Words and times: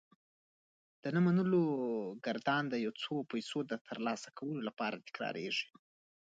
د 1.01 1.03
نه 1.15 1.19
منلو 1.25 1.63
ګردان 2.25 2.63
د 2.69 2.73
يو 2.85 2.91
څو 3.03 3.13
پيسو 3.31 3.57
ترلاسه 3.89 4.29
کولو 4.37 4.59
لپاره 4.69 5.03
تکرارېږي. 5.07 5.67